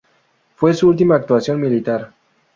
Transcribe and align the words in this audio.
Fue 0.55 0.73
su 0.73 0.87
última 0.89 1.15
actuación 1.15 1.61
militar. 1.61 2.11